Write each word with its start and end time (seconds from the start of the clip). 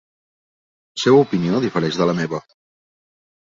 La 0.95 1.01
seva 1.01 1.19
opinió 1.27 1.61
difereix 1.67 2.01
de 2.01 2.09
la 2.13 2.17
meva. 2.23 2.43